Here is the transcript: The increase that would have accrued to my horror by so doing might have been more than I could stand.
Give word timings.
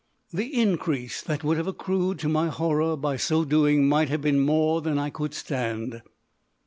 The 0.33 0.59
increase 0.59 1.21
that 1.21 1.43
would 1.43 1.57
have 1.57 1.67
accrued 1.67 2.17
to 2.21 2.27
my 2.27 2.47
horror 2.47 2.97
by 2.97 3.17
so 3.17 3.45
doing 3.45 3.87
might 3.87 4.09
have 4.09 4.23
been 4.23 4.39
more 4.39 4.81
than 4.81 4.97
I 4.97 5.11
could 5.11 5.35
stand. 5.35 6.01